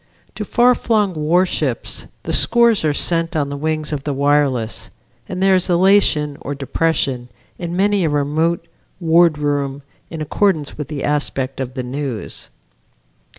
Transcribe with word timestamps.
To 0.33 0.43
far 0.43 0.73
flung 0.73 1.13
warships 1.13 2.07
the 2.23 2.33
scores 2.33 2.83
are 2.83 2.91
sent 2.91 3.35
on 3.35 3.49
the 3.49 3.55
wings 3.55 3.93
of 3.93 4.03
the 4.03 4.15
wireless 4.15 4.89
and 5.29 5.43
there 5.43 5.53
is 5.53 5.69
elation 5.69 6.39
or 6.41 6.55
depression 6.55 7.29
in 7.59 7.75
many 7.75 8.03
a 8.05 8.09
remote 8.09 8.67
wardroom 8.99 9.83
in 10.09 10.19
accordance 10.19 10.75
with 10.75 10.87
the 10.87 11.03
aspect 11.03 11.59
of 11.59 11.75
the 11.75 11.83
news. 11.83 12.49